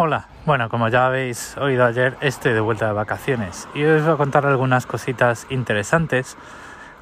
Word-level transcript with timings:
Hola, 0.00 0.28
bueno, 0.46 0.68
como 0.68 0.86
ya 0.86 1.06
habéis 1.06 1.56
oído 1.56 1.84
ayer, 1.84 2.16
estoy 2.20 2.52
de 2.52 2.60
vuelta 2.60 2.86
de 2.86 2.92
vacaciones 2.92 3.66
y 3.74 3.82
os 3.82 4.04
voy 4.04 4.14
a 4.14 4.16
contar 4.16 4.46
algunas 4.46 4.86
cositas 4.86 5.44
interesantes 5.50 6.36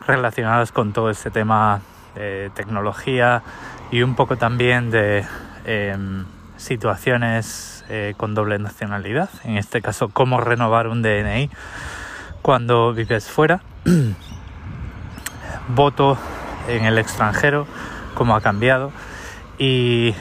relacionadas 0.07 0.72
con 0.72 0.95
todo 0.95 1.11
este 1.11 1.30
tema 1.30 1.82
de 2.14 2.51
tecnología 2.54 3.43
y 3.90 4.01
un 4.01 4.14
poco 4.14 4.38
también 4.38 4.90
de 4.90 5.27
em, 5.67 6.24
situaciones 6.56 7.85
eh, 7.91 8.14
con 8.17 8.35
doble 8.35 8.59
nacionalidad, 8.59 9.29
en 9.45 9.59
este 9.59 9.83
caso 9.83 10.09
cómo 10.09 10.41
renovar 10.41 10.89
un 10.89 11.03
DNI 11.03 11.51
cuando 12.41 12.95
vives 12.95 13.29
fuera, 13.29 13.61
voto 15.69 16.17
en 16.67 16.87
el 16.87 16.97
extranjero, 16.97 17.67
cómo 18.15 18.35
ha 18.35 18.41
cambiado 18.41 18.91
y 19.59 20.15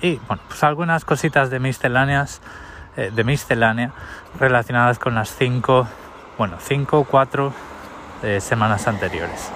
y 0.00 0.16
bueno, 0.28 0.42
pues 0.48 0.62
algunas 0.64 1.04
cositas 1.04 1.50
de 1.50 1.58
misceláneas, 1.58 2.40
eh, 2.96 3.10
de 3.14 3.24
miscelánea 3.24 3.92
relacionadas 4.38 4.98
con 4.98 5.14
las 5.14 5.34
cinco, 5.34 5.88
bueno, 6.38 6.58
cinco 6.60 7.00
o 7.00 7.04
cuatro 7.04 7.52
eh, 8.22 8.40
semanas 8.40 8.86
anteriores. 8.88 9.50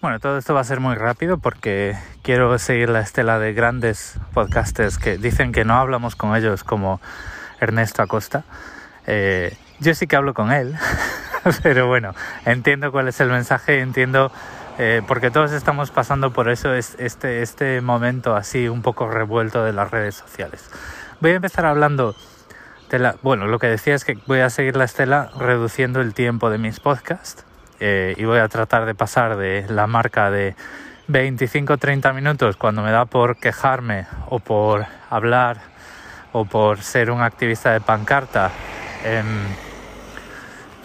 Bueno, 0.00 0.20
todo 0.20 0.38
esto 0.38 0.54
va 0.54 0.60
a 0.60 0.64
ser 0.64 0.78
muy 0.78 0.94
rápido 0.94 1.38
porque 1.38 1.98
quiero 2.22 2.56
seguir 2.58 2.90
la 2.90 3.00
estela 3.00 3.40
de 3.40 3.52
grandes 3.54 4.20
podcasters 4.34 4.98
que 4.98 5.18
dicen 5.18 5.50
que 5.50 5.64
no 5.64 5.74
hablamos 5.74 6.14
con 6.14 6.36
ellos 6.36 6.62
como 6.62 7.00
Ernesto 7.60 8.02
Acosta. 8.02 8.44
Eh, 9.06 9.56
yo 9.80 9.94
sí 9.94 10.06
que 10.06 10.16
hablo 10.16 10.34
con 10.34 10.52
él, 10.52 10.74
pero 11.62 11.86
bueno, 11.86 12.14
entiendo 12.44 12.92
cuál 12.92 13.08
es 13.08 13.20
el 13.20 13.28
mensaje, 13.28 13.80
entiendo 13.80 14.30
eh, 14.78 15.00
porque 15.06 15.30
todos 15.30 15.52
estamos 15.52 15.90
pasando 15.90 16.32
por 16.32 16.50
eso 16.50 16.74
este, 16.74 17.42
este 17.42 17.80
momento 17.80 18.36
así 18.36 18.68
un 18.68 18.82
poco 18.82 19.08
revuelto 19.08 19.64
de 19.64 19.72
las 19.72 19.90
redes 19.90 20.14
sociales. 20.14 20.70
Voy 21.20 21.30
a 21.30 21.36
empezar 21.36 21.64
hablando 21.64 22.14
de 22.90 22.98
la... 22.98 23.16
Bueno, 23.22 23.46
lo 23.46 23.58
que 23.58 23.68
decía 23.68 23.94
es 23.94 24.04
que 24.04 24.18
voy 24.26 24.40
a 24.40 24.50
seguir 24.50 24.76
la 24.76 24.84
estela 24.84 25.30
reduciendo 25.38 26.02
el 26.02 26.12
tiempo 26.12 26.50
de 26.50 26.58
mis 26.58 26.78
podcasts 26.78 27.44
eh, 27.80 28.14
y 28.18 28.24
voy 28.24 28.38
a 28.38 28.48
tratar 28.48 28.84
de 28.84 28.94
pasar 28.94 29.36
de 29.38 29.64
la 29.70 29.86
marca 29.86 30.30
de 30.30 30.54
25-30 31.08 32.12
minutos 32.14 32.56
cuando 32.56 32.82
me 32.82 32.90
da 32.90 33.06
por 33.06 33.38
quejarme 33.38 34.06
o 34.28 34.40
por 34.40 34.84
hablar 35.08 35.58
o 36.32 36.44
por 36.44 36.82
ser 36.82 37.10
un 37.10 37.22
activista 37.22 37.72
de 37.72 37.80
pancarta 37.80 38.50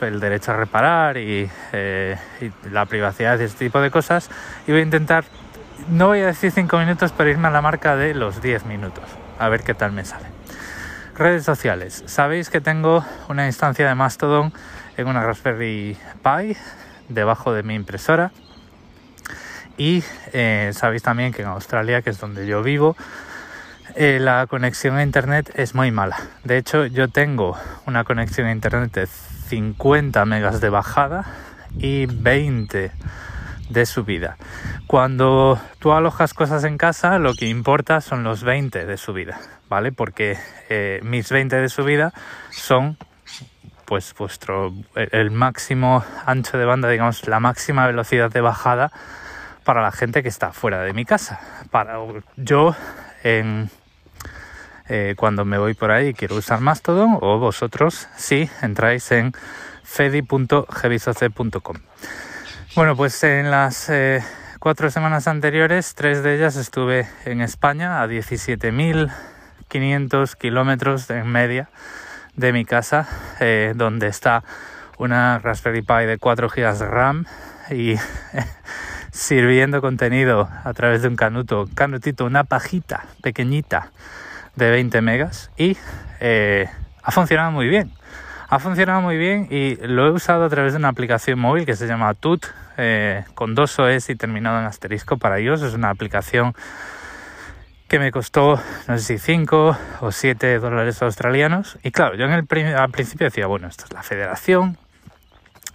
el 0.01 0.19
derecho 0.19 0.51
a 0.51 0.57
reparar 0.57 1.15
eh, 1.17 2.17
y, 2.41 2.69
la 2.69 2.85
privacidad 2.85 3.39
y 3.39 3.43
este 3.43 3.65
tipo 3.65 3.79
de 3.81 3.91
cosas. 3.91 4.29
Y 4.67 4.71
voy 4.71 4.81
a 4.81 4.83
intentar, 4.83 5.25
no 5.89 6.07
voy 6.07 6.19
a 6.19 6.27
decir 6.27 6.51
5 6.51 6.77
minutos, 6.77 7.13
pero 7.15 7.29
irme 7.29 7.47
a 7.47 7.51
la 7.51 7.61
marca 7.61 7.95
de 7.95 8.13
los 8.13 8.41
10 8.41 8.65
minutos. 8.65 9.03
A 9.39 9.49
ver 9.49 9.63
qué 9.63 9.73
tal 9.73 9.91
me 9.91 10.05
sale. 10.05 10.25
Redes 11.15 11.43
sociales. 11.43 12.03
Sabéis 12.07 12.49
que 12.49 12.61
tengo 12.61 13.05
una 13.29 13.45
instancia 13.45 13.87
de 13.87 13.95
Mastodon 13.95 14.53
en 14.97 15.07
una 15.07 15.23
Raspberry 15.23 15.97
Pi 16.23 16.57
debajo 17.09 17.53
de 17.53 17.63
mi 17.63 17.75
impresora. 17.75 18.31
Y 19.77 20.03
eh, 20.33 20.71
sabéis 20.73 21.03
también 21.03 21.33
que 21.33 21.41
en 21.41 21.47
Australia, 21.47 22.01
que 22.01 22.11
es 22.11 22.19
donde 22.19 22.45
yo 22.45 22.61
vivo, 22.61 22.95
eh, 23.95 24.19
la 24.21 24.47
conexión 24.47 24.97
a 24.97 25.03
internet 25.03 25.51
es 25.55 25.75
muy 25.75 25.91
mala. 25.91 26.17
De 26.43 26.57
hecho, 26.57 26.85
yo 26.85 27.07
tengo 27.09 27.57
una 27.85 28.03
conexión 28.03 28.47
a 28.47 28.51
internet 28.51 28.93
de 28.93 29.07
50 29.51 30.23
megas 30.23 30.61
de 30.61 30.69
bajada 30.69 31.25
y 31.77 32.05
20 32.05 32.89
de 33.69 33.85
subida. 33.85 34.37
Cuando 34.87 35.59
tú 35.79 35.91
alojas 35.91 36.33
cosas 36.33 36.63
en 36.63 36.77
casa, 36.77 37.19
lo 37.19 37.33
que 37.33 37.49
importa 37.49 37.99
son 37.99 38.23
los 38.23 38.45
20 38.45 38.85
de 38.85 38.95
subida, 38.95 39.41
¿vale? 39.67 39.91
Porque 39.91 40.37
eh, 40.69 41.01
mis 41.03 41.29
20 41.29 41.57
de 41.57 41.67
subida 41.67 42.13
son 42.49 42.97
pues 43.83 44.15
vuestro 44.17 44.73
el 44.95 45.31
máximo 45.31 46.01
ancho 46.25 46.57
de 46.57 46.63
banda, 46.63 46.87
digamos, 46.87 47.27
la 47.27 47.41
máxima 47.41 47.85
velocidad 47.87 48.31
de 48.31 48.39
bajada 48.39 48.89
para 49.65 49.81
la 49.81 49.91
gente 49.91 50.23
que 50.23 50.29
está 50.29 50.53
fuera 50.53 50.81
de 50.81 50.93
mi 50.93 51.03
casa. 51.03 51.41
Para 51.71 51.97
yo 52.37 52.73
en 53.21 53.69
eh, 54.93 55.15
cuando 55.15 55.45
me 55.45 55.57
voy 55.57 55.73
por 55.73 55.89
ahí 55.89 56.09
y 56.09 56.13
quiero 56.13 56.35
usar 56.35 56.59
Mastodon 56.59 57.17
o 57.21 57.39
vosotros 57.39 58.09
si 58.17 58.49
entráis 58.61 59.09
en 59.13 59.31
fedi.gevisoc.com. 59.83 61.77
Bueno, 62.75 62.97
pues 62.97 63.23
en 63.23 63.51
las 63.51 63.89
eh, 63.89 64.21
cuatro 64.59 64.91
semanas 64.91 65.29
anteriores, 65.29 65.95
tres 65.95 66.23
de 66.23 66.35
ellas 66.35 66.57
estuve 66.57 67.07
en 67.23 67.39
España 67.39 68.01
a 68.01 68.07
17.500 68.07 70.35
kilómetros 70.35 71.09
en 71.09 71.25
media 71.25 71.69
de 72.35 72.51
mi 72.51 72.65
casa, 72.65 73.07
eh, 73.39 73.71
donde 73.73 74.07
está 74.07 74.43
una 74.97 75.39
Raspberry 75.39 75.83
Pi 75.83 76.03
de 76.05 76.17
4 76.17 76.49
GB 76.49 76.77
de 76.77 76.85
RAM 76.85 77.25
y 77.69 77.95
sirviendo 79.13 79.79
contenido 79.79 80.49
a 80.65 80.73
través 80.73 81.01
de 81.01 81.07
un 81.07 81.15
canuto, 81.15 81.69
canutito, 81.75 82.25
una 82.25 82.43
pajita 82.43 83.05
pequeñita 83.21 83.89
de 84.55 84.69
20 84.69 85.01
megas 85.01 85.51
y 85.57 85.77
eh, 86.19 86.67
ha 87.03 87.11
funcionado 87.11 87.51
muy 87.51 87.67
bien. 87.67 87.91
Ha 88.49 88.59
funcionado 88.59 89.01
muy 89.01 89.17
bien 89.17 89.47
y 89.49 89.75
lo 89.75 90.07
he 90.07 90.11
usado 90.11 90.43
a 90.43 90.49
través 90.49 90.73
de 90.73 90.79
una 90.79 90.89
aplicación 90.89 91.39
móvil 91.39 91.65
que 91.65 91.75
se 91.75 91.87
llama 91.87 92.13
Tut, 92.13 92.45
eh, 92.77 93.23
con 93.33 93.55
dos 93.55 93.79
OS 93.79 94.09
y 94.09 94.15
terminado 94.15 94.59
en 94.59 94.65
asterisco 94.65 95.17
para 95.17 95.39
iOS. 95.39 95.61
Es 95.61 95.73
una 95.73 95.89
aplicación 95.89 96.53
que 97.87 97.97
me 97.97 98.11
costó, 98.11 98.61
no 98.87 98.97
sé 98.97 99.03
si 99.03 99.17
5 99.17 99.77
o 100.01 100.11
7 100.11 100.59
dólares 100.59 101.01
australianos. 101.01 101.77
Y 101.81 101.91
claro, 101.91 102.15
yo 102.15 102.25
en 102.25 102.33
el 102.33 102.75
al 102.75 102.91
principio 102.91 103.27
decía, 103.27 103.47
bueno, 103.47 103.67
esto 103.67 103.85
es 103.85 103.93
la 103.93 104.03
federación. 104.03 104.77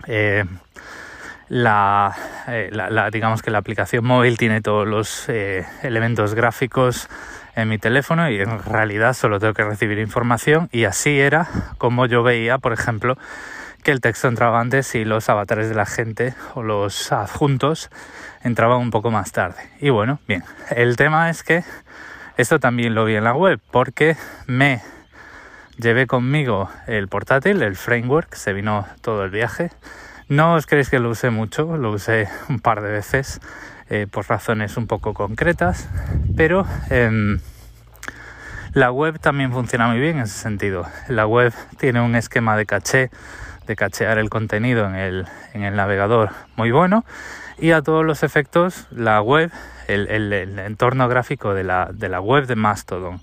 Eh, 0.06 0.44
la, 1.48 2.14
digamos 3.10 3.40
que 3.40 3.50
la 3.50 3.58
aplicación 3.58 4.04
móvil 4.04 4.36
tiene 4.36 4.60
todos 4.60 4.86
los 4.86 5.28
elementos 5.28 6.34
gráficos 6.34 7.08
en 7.56 7.68
mi 7.68 7.78
teléfono 7.78 8.30
y 8.30 8.40
en 8.40 8.62
realidad 8.62 9.14
solo 9.14 9.40
tengo 9.40 9.54
que 9.54 9.64
recibir 9.64 9.98
información 9.98 10.68
y 10.70 10.84
así 10.84 11.18
era 11.18 11.48
como 11.78 12.06
yo 12.06 12.22
veía, 12.22 12.58
por 12.58 12.72
ejemplo, 12.72 13.18
que 13.82 13.90
el 13.90 14.00
texto 14.00 14.28
entraba 14.28 14.60
antes 14.60 14.94
y 14.94 15.04
los 15.04 15.28
avatares 15.28 15.68
de 15.68 15.74
la 15.74 15.86
gente 15.86 16.34
o 16.54 16.62
los 16.62 17.10
adjuntos 17.12 17.90
entraban 18.42 18.78
un 18.78 18.90
poco 18.90 19.10
más 19.10 19.32
tarde. 19.32 19.56
Y 19.80 19.90
bueno, 19.90 20.20
bien, 20.28 20.44
el 20.70 20.96
tema 20.96 21.30
es 21.30 21.42
que 21.42 21.64
esto 22.36 22.60
también 22.60 22.94
lo 22.94 23.04
vi 23.04 23.16
en 23.16 23.24
la 23.24 23.32
web 23.32 23.58
porque 23.70 24.16
me 24.46 24.82
llevé 25.78 26.06
conmigo 26.06 26.70
el 26.86 27.08
portátil, 27.08 27.62
el 27.62 27.76
framework, 27.76 28.34
se 28.34 28.52
vino 28.52 28.86
todo 29.00 29.24
el 29.24 29.30
viaje. 29.30 29.70
No 30.28 30.54
os 30.54 30.66
creéis 30.66 30.90
que 30.90 30.98
lo 30.98 31.10
usé 31.10 31.30
mucho, 31.30 31.76
lo 31.76 31.92
usé 31.92 32.28
un 32.48 32.60
par 32.60 32.82
de 32.82 32.90
veces 32.90 33.40
eh, 33.88 34.06
por 34.10 34.28
razones 34.28 34.76
un 34.76 34.86
poco 34.86 35.14
concretas, 35.14 35.88
pero 36.36 36.66
em, 36.90 37.38
la 38.72 38.90
web 38.90 39.18
también 39.20 39.52
funciona 39.52 39.88
muy 39.88 40.00
bien 40.00 40.16
en 40.16 40.24
ese 40.24 40.38
sentido. 40.38 40.86
La 41.08 41.26
web 41.26 41.52
tiene 41.78 42.00
un 42.00 42.14
esquema 42.16 42.56
de 42.56 42.66
caché, 42.66 43.10
de 43.66 43.76
cachear 43.76 44.18
el 44.18 44.28
contenido 44.28 44.86
en 44.86 44.96
el, 44.96 45.26
en 45.54 45.62
el 45.62 45.76
navegador 45.76 46.30
muy 46.56 46.70
bueno 46.70 47.04
y 47.58 47.70
a 47.70 47.82
todos 47.82 48.04
los 48.04 48.22
efectos 48.22 48.86
la 48.90 49.20
web, 49.22 49.50
el, 49.88 50.10
entorno 50.58 51.08
gráfico 51.08 51.54
de 51.54 51.64
la, 51.64 51.88
de 51.92 52.08
la 52.08 52.20
web 52.20 52.46
de 52.46 52.56
Mastodon 52.56 53.20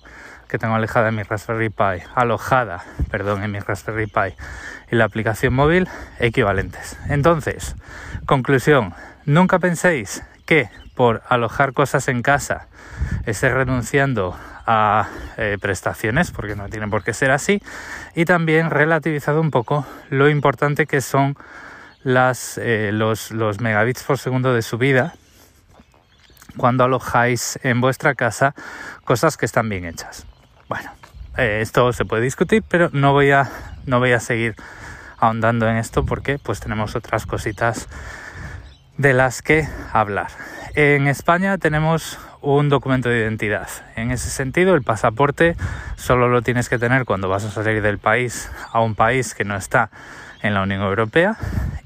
que 0.47 0.59
tengo 0.59 0.75
alejada 0.75 1.09
en 1.09 1.16
mi 1.16 1.24
Raspberry 1.24 1.69
Pi, 1.69 2.03
alojada, 2.13 2.84
perdón, 3.09 3.41
en 3.41 3.51
mi 3.51 3.59
Raspberry 3.59 4.06
Pi 4.06 4.35
y 4.91 4.95
la 4.95 5.06
aplicación 5.06 5.51
móvil 5.51 5.88
equivalentes. 6.19 6.95
Entonces, 7.09 7.75
conclusión, 8.27 8.94
nunca 9.25 9.57
penséis 9.57 10.21
por 10.96 11.24
alojar 11.30 11.74
cosas 11.74 12.08
en 12.08 12.22
casa. 12.22 12.68
Esté 13.26 13.50
renunciando 13.50 14.38
a 14.66 15.10
eh, 15.38 15.58
prestaciones, 15.60 16.32
porque 16.32 16.56
no 16.56 16.70
tiene 16.70 16.88
por 16.88 17.04
qué 17.04 17.14
ser 17.14 17.32
así, 17.32 17.62
y 18.16 18.26
también 18.26 18.70
relativizado 18.70 19.42
un 19.42 19.52
poco 19.52 19.86
lo 20.10 20.30
importante 20.30 20.86
que 20.86 21.02
son 21.02 21.36
las, 22.04 22.58
eh, 22.58 22.92
los, 22.94 23.32
los 23.32 23.60
megabits 23.60 24.04
por 24.04 24.18
segundo 24.18 24.54
de 24.54 24.62
subida 24.62 25.16
cuando 26.58 26.84
alojáis 26.84 27.60
en 27.64 27.82
vuestra 27.82 28.14
casa 28.16 28.54
cosas 29.06 29.38
que 29.38 29.46
están 29.46 29.70
bien 29.70 29.86
hechas. 29.86 30.26
Bueno, 30.70 30.92
eh, 31.38 31.60
esto 31.62 31.92
se 31.94 32.06
puede 32.06 32.22
discutir, 32.22 32.64
pero 32.68 32.90
no 32.94 33.14
voy 33.14 33.32
a, 33.32 33.50
no 33.86 34.00
voy 34.00 34.12
a 34.12 34.20
seguir 34.20 34.56
ahondando 35.18 35.68
en 35.68 35.78
esto 35.78 36.06
porque 36.06 36.38
pues 36.38 36.60
tenemos 36.60 36.96
otras 36.96 37.26
cositas 37.26 37.88
de 38.98 39.13
las 39.13 39.42
que 39.42 39.68
hablar. 39.92 40.28
En 40.75 41.07
España 41.07 41.57
tenemos 41.57 42.19
un 42.42 42.69
documento 42.69 43.10
de 43.10 43.19
identidad. 43.19 43.68
En 43.95 44.12
ese 44.12 44.30
sentido, 44.30 44.75
el 44.75 44.84
pasaporte 44.84 45.56
solo 45.95 46.28
lo 46.28 46.42
tienes 46.42 46.68
que 46.68 46.78
tener 46.78 47.06
cuando 47.06 47.30
vas 47.30 47.45
a 47.45 47.51
salir 47.51 47.81
del 47.81 48.00
país 48.00 48.50
a 48.72 48.81
un 48.81 48.95
país 48.95 49.34
que 49.34 49.45
no 49.45 49.56
está 49.56 49.90
en 50.42 50.54
la 50.54 50.62
Unión 50.62 50.81
Europea 50.81 51.38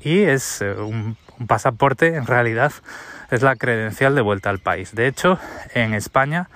y 0.02 0.22
es 0.22 0.62
eh, 0.62 0.74
un, 0.74 1.16
pasaporte 1.48 2.16
en 2.16 2.26
realidad 2.26 2.74
es 3.30 3.44
la 3.44 3.56
credencial 3.56 4.16
de 4.16 4.22
vuelta 4.22 4.50
al 4.50 4.58
país. 4.58 4.96
De 4.96 5.06
hecho, 5.06 5.38
en 5.76 5.94
España 5.94 6.50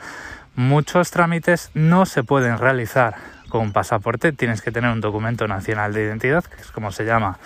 muchos 0.55 1.11
trámites 1.11 1.69
no 1.75 2.07
se 2.07 2.23
pueden 2.23 2.57
realizar 2.57 3.15
con 3.49 3.61
un 3.61 3.73
pasaporte, 3.73 4.31
tienes 4.31 4.61
que 4.61 4.71
tener 4.71 4.89
un 4.91 5.01
documento 5.01 5.47
nacional 5.47 5.93
de 5.93 6.03
identidad, 6.03 6.43
que 6.43 6.61
es 6.61 6.71
como 6.71 6.91
se 6.91 7.05
llama 7.05 7.37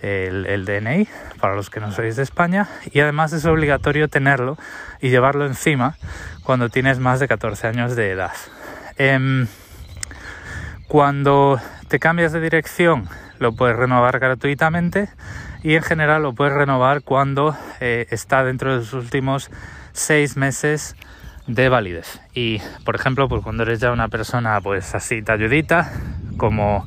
el, 0.00 0.64
DNI, 0.64 1.08
para 1.40 1.54
los 1.54 1.70
que 1.70 1.80
no 1.80 1.92
sois 1.92 2.16
de 2.16 2.22
España, 2.22 2.68
y 2.92 3.00
además 3.00 3.32
es 3.32 3.44
obligatorio 3.44 4.08
tenerlo 4.08 4.56
y 5.00 5.10
llevarlo 5.10 5.46
encima 5.46 5.96
cuando 6.42 6.68
tienes 6.68 6.98
más 6.98 7.20
de 7.20 7.28
14 7.28 7.66
años 7.66 7.96
de 7.96 8.10
edad. 8.10 8.32
Em, 8.96 9.46
cuando 10.86 11.60
te 11.88 11.98
cambias 11.98 12.32
de 12.32 12.40
dirección, 12.40 13.08
lo 13.38 13.52
puedes 13.52 13.76
renovar 13.76 14.18
gratuitamente 14.18 15.08
y 15.62 15.74
en 15.74 15.82
general 15.82 16.22
lo 16.22 16.34
puedes 16.34 16.54
renovar 16.54 17.02
cuando 17.02 17.56
eh, 17.80 18.06
está 18.10 18.44
dentro 18.44 18.72
de 18.72 18.78
los 18.78 18.92
últimos 18.92 19.50
seis 19.92 20.36
meses 20.36 20.96
de 21.46 21.68
validez. 21.68 22.20
Y 22.34 22.60
por 22.84 22.94
ejemplo, 22.94 23.28
pues 23.28 23.42
cuando 23.42 23.64
eres 23.64 23.80
ya 23.80 23.90
una 23.90 24.08
persona 24.08 24.60
pues 24.60 24.94
así 24.94 25.22
talludita, 25.22 25.92
como, 26.36 26.86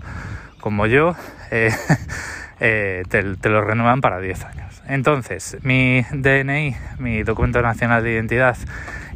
como 0.60 0.86
yo, 0.86 1.16
eh, 1.52 1.72
eh, 2.64 3.04
te, 3.10 3.50
lo 3.50 3.62
renuevan 3.62 4.02
para 4.02 4.20
10 4.20 4.46
años. 4.46 4.84
Entonces, 4.88 5.58
mi 5.64 6.06
DNI, 6.12 6.76
mi 7.00 7.24
documento 7.24 7.60
nacional 7.64 8.04
de 8.04 8.14
identidad, 8.14 8.56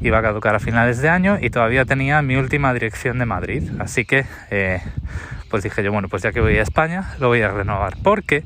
iba 0.01 0.17
a 0.17 0.21
caducar 0.23 0.55
a 0.55 0.59
finales 0.59 0.99
de 0.99 1.09
año 1.09 1.37
y 1.39 1.51
todavía 1.51 1.85
tenía 1.85 2.23
mi 2.23 2.37
última 2.37 2.73
dirección 2.73 3.19
de 3.19 3.27
Madrid. 3.27 3.69
Así 3.77 4.03
que, 4.03 4.25
eh, 4.49 4.81
pues 5.51 5.61
dije 5.61 5.83
yo, 5.83 5.91
bueno, 5.91 6.09
pues 6.09 6.23
ya 6.23 6.31
que 6.31 6.41
voy 6.41 6.57
a 6.57 6.63
España, 6.63 7.13
lo 7.19 7.27
voy 7.27 7.43
a 7.43 7.49
renovar. 7.49 7.93
Porque, 8.01 8.43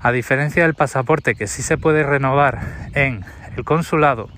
a 0.00 0.10
diferencia 0.10 0.62
del 0.62 0.72
pasaporte, 0.72 1.34
que 1.34 1.46
sí 1.46 1.62
se 1.62 1.76
puede 1.76 2.02
renovar 2.02 2.60
en 2.94 3.22
el 3.58 3.64
consulado, 3.64 4.30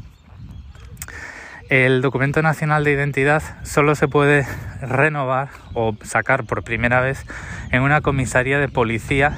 el 1.68 2.02
documento 2.02 2.42
nacional 2.42 2.82
de 2.82 2.90
identidad 2.90 3.40
solo 3.62 3.94
se 3.94 4.08
puede 4.08 4.46
renovar 4.80 5.50
o 5.74 5.96
sacar 6.02 6.44
por 6.44 6.64
primera 6.64 7.00
vez 7.00 7.24
en 7.70 7.82
una 7.82 8.00
comisaría 8.00 8.58
de 8.58 8.68
policía 8.68 9.32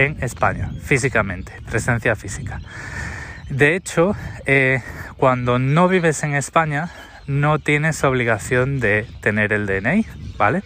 en 0.00 0.16
España, 0.22 0.70
físicamente, 0.82 1.52
presencia 1.70 2.16
física. 2.16 2.58
De 3.50 3.76
hecho, 3.76 4.16
eh, 4.46 4.82
cuando 5.18 5.58
no 5.58 5.88
vives 5.88 6.22
en 6.22 6.34
España, 6.34 6.88
no 7.26 7.58
tienes 7.58 8.02
obligación 8.02 8.80
de 8.80 9.06
tener 9.20 9.52
el 9.52 9.66
DNI, 9.66 10.06
¿vale? 10.38 10.62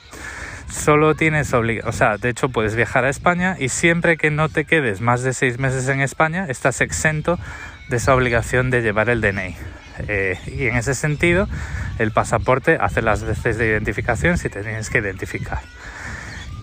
Solo 0.70 1.16
tienes 1.16 1.52
obligación, 1.52 1.88
o 1.88 1.92
sea, 1.92 2.16
de 2.16 2.28
hecho 2.28 2.48
puedes 2.48 2.76
viajar 2.76 3.04
a 3.04 3.10
España 3.10 3.56
y 3.58 3.70
siempre 3.70 4.16
que 4.16 4.30
no 4.30 4.48
te 4.48 4.64
quedes 4.64 5.00
más 5.00 5.24
de 5.24 5.34
seis 5.34 5.58
meses 5.58 5.88
en 5.88 6.00
España, 6.00 6.46
estás 6.48 6.80
exento 6.80 7.36
de 7.88 7.96
esa 7.96 8.14
obligación 8.14 8.70
de 8.70 8.82
llevar 8.82 9.10
el 9.10 9.20
DNI. 9.20 9.56
Eh, 10.06 10.38
y 10.46 10.66
en 10.66 10.76
ese 10.76 10.94
sentido, 10.94 11.48
el 11.98 12.12
pasaporte 12.12 12.78
hace 12.80 13.02
las 13.02 13.24
veces 13.24 13.58
de 13.58 13.66
identificación 13.66 14.38
si 14.38 14.48
te 14.48 14.62
tienes 14.62 14.90
que 14.90 14.98
identificar. 14.98 15.60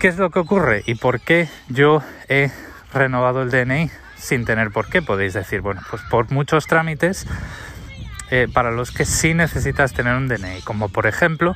¿Qué 0.02 0.08
es 0.08 0.18
lo 0.18 0.30
que 0.30 0.40
ocurre 0.40 0.82
y 0.84 0.96
por 0.96 1.20
qué 1.20 1.48
yo 1.68 2.02
he 2.28 2.50
renovado 2.92 3.42
el 3.42 3.52
DNI 3.52 3.88
sin 4.16 4.44
tener 4.44 4.72
por 4.72 4.88
qué? 4.88 5.00
Podéis 5.00 5.32
decir, 5.32 5.60
bueno, 5.60 5.80
pues 5.88 6.02
por 6.10 6.32
muchos 6.32 6.66
trámites 6.66 7.24
eh, 8.32 8.48
para 8.52 8.72
los 8.72 8.90
que 8.90 9.04
sí 9.04 9.32
necesitas 9.32 9.92
tener 9.92 10.16
un 10.16 10.26
DNI, 10.26 10.62
como 10.62 10.88
por 10.88 11.06
ejemplo 11.06 11.54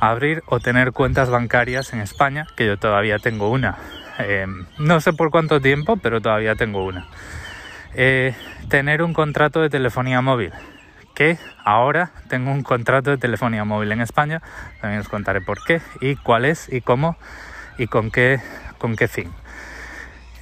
abrir 0.00 0.42
o 0.46 0.58
tener 0.58 0.90
cuentas 0.90 1.30
bancarias 1.30 1.92
en 1.92 2.00
España, 2.00 2.48
que 2.56 2.66
yo 2.66 2.78
todavía 2.78 3.20
tengo 3.20 3.48
una. 3.48 3.78
Eh, 4.18 4.48
no 4.76 5.00
sé 5.00 5.12
por 5.12 5.30
cuánto 5.30 5.60
tiempo, 5.60 5.96
pero 5.96 6.20
todavía 6.20 6.56
tengo 6.56 6.84
una. 6.84 7.06
Eh, 7.94 8.34
tener 8.68 9.02
un 9.02 9.14
contrato 9.14 9.60
de 9.60 9.70
telefonía 9.70 10.20
móvil, 10.20 10.50
que 11.14 11.38
ahora 11.64 12.10
tengo 12.28 12.50
un 12.50 12.64
contrato 12.64 13.10
de 13.10 13.18
telefonía 13.18 13.64
móvil 13.64 13.92
en 13.92 14.00
España, 14.00 14.42
también 14.80 15.00
os 15.00 15.08
contaré 15.08 15.42
por 15.42 15.62
qué 15.64 15.80
y 16.00 16.16
cuál 16.16 16.44
es 16.44 16.68
y 16.72 16.80
cómo 16.80 17.16
y 17.78 17.86
con 17.86 18.10
qué, 18.10 18.40
con 18.78 18.96
qué 18.96 19.08
fin. 19.08 19.30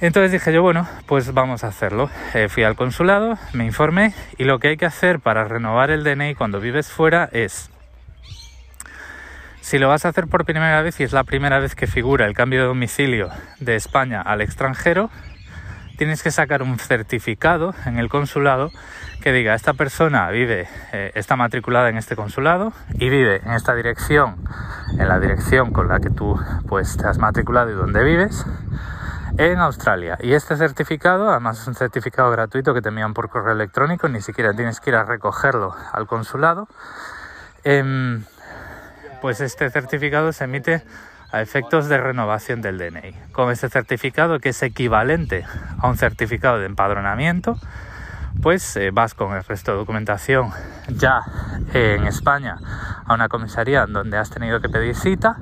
Entonces 0.01 0.33
dije 0.33 0.51
yo, 0.51 0.61
bueno, 0.61 0.87
pues 1.05 1.33
vamos 1.33 1.63
a 1.63 1.67
hacerlo. 1.67 2.09
Eh, 2.33 2.49
fui 2.49 2.63
al 2.63 2.75
consulado, 2.75 3.37
me 3.53 3.65
informé 3.65 4.13
y 4.37 4.43
lo 4.43 4.59
que 4.59 4.69
hay 4.69 4.77
que 4.77 4.85
hacer 4.85 5.19
para 5.19 5.45
renovar 5.45 5.91
el 5.91 6.03
DNI 6.03 6.35
cuando 6.35 6.59
vives 6.59 6.91
fuera 6.91 7.29
es, 7.31 7.69
si 9.61 9.79
lo 9.79 9.87
vas 9.87 10.03
a 10.03 10.09
hacer 10.09 10.27
por 10.27 10.43
primera 10.43 10.81
vez 10.81 10.99
y 10.99 11.03
es 11.03 11.13
la 11.13 11.23
primera 11.23 11.59
vez 11.59 11.73
que 11.73 11.87
figura 11.87 12.25
el 12.25 12.33
cambio 12.33 12.59
de 12.59 12.67
domicilio 12.67 13.29
de 13.61 13.75
España 13.75 14.21
al 14.21 14.41
extranjero, 14.41 15.09
tienes 16.03 16.21
que 16.21 16.31
sacar 16.31 16.63
un 16.63 16.77
certificado 16.79 17.73
en 17.85 17.97
el 17.97 18.09
consulado 18.09 18.71
que 19.21 19.31
diga 19.31 19.55
esta 19.55 19.73
persona 19.73 20.29
vive, 20.31 20.67
eh, 20.91 21.13
está 21.15 21.37
matriculada 21.37 21.87
en 21.87 21.95
este 21.95 22.17
consulado 22.17 22.73
y 22.95 23.07
vive 23.07 23.37
en 23.45 23.53
esta 23.53 23.73
dirección, 23.73 24.35
en 24.99 25.07
la 25.07 25.21
dirección 25.21 25.71
con 25.71 25.87
la 25.87 26.01
que 26.01 26.09
tú 26.09 26.37
pues 26.67 26.97
te 26.97 27.07
has 27.07 27.19
matriculado 27.19 27.71
y 27.71 27.73
donde 27.73 28.03
vives 28.03 28.45
en 29.37 29.59
Australia. 29.59 30.17
Y 30.19 30.33
este 30.33 30.57
certificado, 30.57 31.31
además 31.31 31.61
es 31.61 31.67
un 31.69 31.75
certificado 31.75 32.29
gratuito 32.31 32.73
que 32.73 32.81
te 32.81 32.89
envían 32.89 33.13
por 33.13 33.29
correo 33.29 33.53
electrónico, 33.53 34.09
ni 34.09 34.19
siquiera 34.19 34.51
tienes 34.51 34.81
que 34.81 34.89
ir 34.89 34.97
a 34.97 35.05
recogerlo 35.05 35.73
al 35.93 36.05
consulado. 36.05 36.67
Em, 37.63 38.25
pues 39.21 39.39
este 39.39 39.69
certificado 39.69 40.33
se 40.33 40.43
emite 40.43 40.83
a 41.33 41.41
efectos 41.41 41.89
de 41.89 41.97
renovación 41.97 42.61
del 42.61 42.77
DNI. 42.77 43.15
Con 43.31 43.51
este 43.51 43.67
certificado, 43.67 44.39
que 44.39 44.49
es 44.49 44.61
equivalente 44.61 45.45
a 45.79 45.87
un 45.87 45.97
certificado 45.97 46.59
de 46.59 46.67
empadronamiento, 46.67 47.57
pues 48.41 48.77
eh, 48.77 48.91
vas 48.93 49.15
con 49.15 49.33
el 49.33 49.43
resto 49.43 49.71
de 49.71 49.77
documentación 49.77 50.51
ya 50.89 51.21
en 51.73 52.05
España 52.05 52.57
a 53.05 53.13
una 53.15 53.29
comisaría 53.29 53.87
donde 53.87 54.17
has 54.17 54.29
tenido 54.29 54.61
que 54.61 54.69
pedir 54.69 54.95
cita 54.95 55.37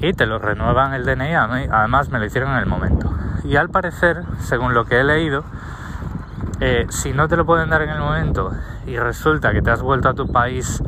y 0.00 0.12
te 0.12 0.26
lo 0.26 0.40
renuevan 0.40 0.92
el 0.92 1.04
DNI. 1.04 1.34
Además, 1.70 2.10
me 2.10 2.18
lo 2.18 2.24
hicieron 2.24 2.50
en 2.52 2.58
el 2.58 2.66
momento. 2.66 3.16
Y 3.44 3.54
al 3.54 3.70
parecer, 3.70 4.24
según 4.40 4.74
lo 4.74 4.86
que 4.86 4.98
he 4.98 5.04
leído, 5.04 5.44
eh, 6.58 6.86
si 6.90 7.12
no 7.12 7.28
te 7.28 7.36
lo 7.36 7.46
pueden 7.46 7.70
dar 7.70 7.82
en 7.82 7.90
el 7.90 8.00
momento 8.00 8.52
y 8.86 8.96
resulta 8.96 9.52
que 9.52 9.62
te 9.62 9.70
has 9.70 9.82
vuelto 9.82 10.08
a 10.08 10.14
tu 10.14 10.30
país 10.30 10.82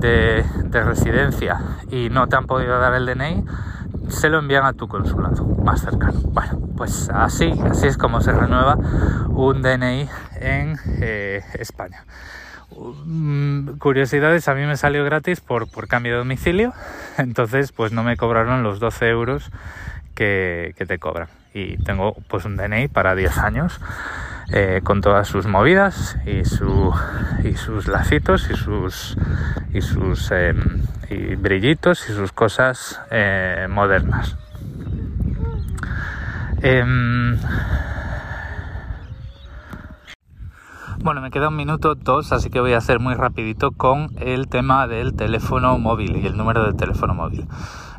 de, 0.00 0.44
residencia 0.70 1.60
y 1.90 2.08
no 2.10 2.28
te 2.28 2.36
han 2.36 2.46
podido 2.46 2.78
dar 2.78 2.94
el 2.94 3.06
DNI, 3.06 3.44
se 4.08 4.28
lo 4.28 4.38
envían 4.38 4.64
a 4.64 4.72
tu 4.72 4.88
consulado 4.88 5.44
más 5.44 5.82
cercano. 5.82 6.20
Bueno, 6.24 6.60
pues 6.76 7.10
así, 7.10 7.52
así 7.64 7.86
es 7.86 7.96
como 7.96 8.20
se 8.20 8.32
renueva 8.32 8.76
un 9.28 9.62
DNI 9.62 10.08
en 10.40 10.76
eh, 11.00 11.42
España. 11.54 12.04
Mm, 13.04 13.78
curiosidades, 13.78 14.48
a 14.48 14.54
mí 14.54 14.64
me 14.64 14.76
salió 14.76 15.04
gratis 15.04 15.40
por, 15.40 15.70
por 15.70 15.88
cambio 15.88 16.12
de 16.12 16.18
domicilio, 16.18 16.72
entonces 17.18 17.72
pues 17.72 17.92
no 17.92 18.02
me 18.02 18.16
cobraron 18.16 18.62
los 18.62 18.80
12 18.80 19.08
euros 19.08 19.50
que, 20.14 20.74
que 20.76 20.86
te 20.86 20.98
cobran. 20.98 21.28
Y 21.52 21.76
tengo 21.78 22.16
pues 22.28 22.44
un 22.44 22.56
DNI 22.56 22.88
para 22.88 23.14
10 23.14 23.38
años 23.38 23.80
eh, 24.52 24.80
con 24.82 25.00
todas 25.00 25.28
sus 25.28 25.46
movidas 25.46 26.16
y, 26.26 26.44
su, 26.44 26.92
y 27.44 27.54
sus 27.54 27.86
lacitos 27.86 28.50
y 28.50 28.56
sus, 28.56 29.16
y 29.72 29.80
sus 29.80 30.30
em, 30.32 30.82
y 31.08 31.34
brillitos 31.36 32.08
y 32.08 32.12
sus 32.12 32.32
cosas 32.32 33.00
eh, 33.10 33.66
modernas. 33.68 34.36
Bueno, 41.02 41.20
me 41.20 41.30
queda 41.30 41.48
un 41.48 41.56
minuto 41.56 41.94
dos, 41.94 42.32
así 42.32 42.50
que 42.50 42.60
voy 42.60 42.74
a 42.74 42.78
hacer 42.78 43.00
muy 43.00 43.14
rapidito 43.14 43.70
con 43.72 44.10
el 44.18 44.48
tema 44.48 44.86
del 44.86 45.14
teléfono 45.14 45.78
móvil 45.78 46.16
y 46.16 46.26
el 46.26 46.36
número 46.36 46.64
del 46.64 46.76
teléfono 46.76 47.14
móvil. 47.14 47.46